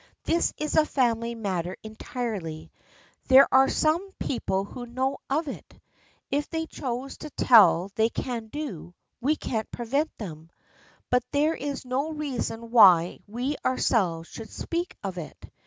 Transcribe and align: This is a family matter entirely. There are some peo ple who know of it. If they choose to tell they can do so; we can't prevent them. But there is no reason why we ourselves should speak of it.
This 0.23 0.51
is 0.57 0.75
a 0.75 0.83
family 0.83 1.35
matter 1.35 1.77
entirely. 1.83 2.71
There 3.27 3.47
are 3.53 3.69
some 3.69 4.09
peo 4.17 4.39
ple 4.39 4.63
who 4.63 4.87
know 4.87 5.19
of 5.29 5.47
it. 5.47 5.79
If 6.31 6.49
they 6.49 6.65
choose 6.65 7.19
to 7.19 7.29
tell 7.29 7.91
they 7.93 8.09
can 8.09 8.47
do 8.47 8.95
so; 8.97 9.05
we 9.21 9.35
can't 9.35 9.69
prevent 9.69 10.09
them. 10.17 10.49
But 11.11 11.23
there 11.29 11.53
is 11.53 11.85
no 11.85 12.09
reason 12.13 12.71
why 12.71 13.19
we 13.27 13.57
ourselves 13.63 14.27
should 14.27 14.49
speak 14.49 14.97
of 15.03 15.19
it. 15.19 15.37